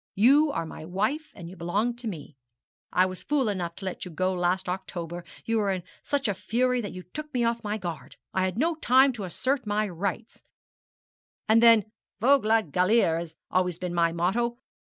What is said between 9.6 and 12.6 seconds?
my rights: and then vogue